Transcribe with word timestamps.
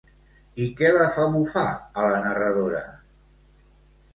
I 0.63 0.69
què 0.79 0.89
la 0.95 1.09
fa 1.17 1.27
bufar 1.35 1.65
a 1.75 2.07
la 2.15 2.25
narradora? 2.25 2.81